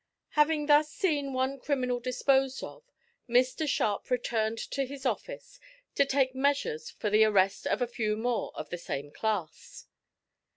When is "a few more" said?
7.83-8.51